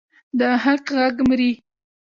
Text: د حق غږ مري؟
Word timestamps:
د 0.39 0.41
حق 0.63 0.85
غږ 0.97 1.15
مري؟ 1.29 1.51